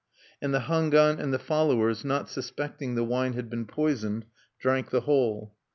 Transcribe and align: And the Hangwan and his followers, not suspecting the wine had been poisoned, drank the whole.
And 0.41 0.51
the 0.51 0.61
Hangwan 0.61 1.19
and 1.19 1.31
his 1.31 1.43
followers, 1.43 2.03
not 2.03 2.27
suspecting 2.27 2.95
the 2.95 3.03
wine 3.03 3.33
had 3.33 3.51
been 3.51 3.67
poisoned, 3.67 4.25
drank 4.59 4.89
the 4.89 5.01
whole. 5.01 5.53